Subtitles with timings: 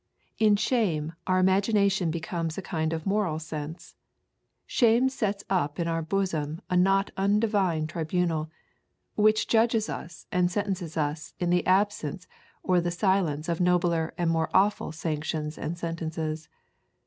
[0.39, 3.93] In shame, our imagination becomes a kind of moral sense.
[4.65, 8.49] Shame sets up in our bosom a not undivine tribunal,
[9.13, 12.25] which judges us and sentences us in the absence
[12.63, 16.49] or the silence of nobler and more awful sanctions and sentences.